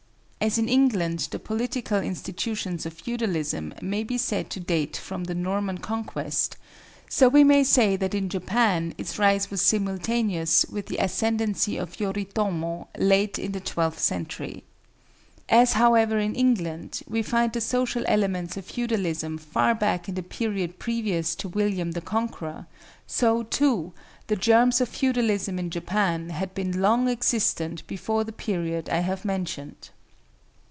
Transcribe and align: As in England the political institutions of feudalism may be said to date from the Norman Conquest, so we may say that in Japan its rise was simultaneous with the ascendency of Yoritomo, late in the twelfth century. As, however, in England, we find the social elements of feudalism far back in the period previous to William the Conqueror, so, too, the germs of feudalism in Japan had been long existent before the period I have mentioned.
As 0.43 0.57
in 0.57 0.67
England 0.67 1.19
the 1.29 1.37
political 1.37 1.99
institutions 1.99 2.87
of 2.87 2.93
feudalism 2.93 3.75
may 3.79 4.03
be 4.03 4.17
said 4.17 4.49
to 4.49 4.59
date 4.59 4.97
from 4.97 5.25
the 5.25 5.35
Norman 5.35 5.77
Conquest, 5.77 6.57
so 7.07 7.29
we 7.29 7.43
may 7.43 7.63
say 7.63 7.95
that 7.95 8.15
in 8.15 8.27
Japan 8.27 8.95
its 8.97 9.19
rise 9.19 9.51
was 9.51 9.61
simultaneous 9.61 10.65
with 10.65 10.87
the 10.87 10.97
ascendency 10.97 11.77
of 11.77 11.95
Yoritomo, 11.99 12.87
late 12.97 13.37
in 13.37 13.51
the 13.51 13.59
twelfth 13.59 13.99
century. 13.99 14.63
As, 15.47 15.73
however, 15.73 16.17
in 16.17 16.33
England, 16.33 17.03
we 17.07 17.21
find 17.21 17.53
the 17.53 17.61
social 17.61 18.03
elements 18.07 18.57
of 18.57 18.65
feudalism 18.65 19.37
far 19.37 19.75
back 19.75 20.09
in 20.09 20.15
the 20.15 20.23
period 20.23 20.79
previous 20.79 21.35
to 21.35 21.49
William 21.49 21.91
the 21.91 22.01
Conqueror, 22.01 22.65
so, 23.05 23.43
too, 23.43 23.93
the 24.25 24.35
germs 24.35 24.81
of 24.81 24.89
feudalism 24.89 25.59
in 25.59 25.69
Japan 25.69 26.31
had 26.31 26.55
been 26.55 26.81
long 26.81 27.07
existent 27.07 27.85
before 27.85 28.23
the 28.23 28.31
period 28.31 28.89
I 28.89 29.01
have 29.01 29.23
mentioned. 29.23 29.91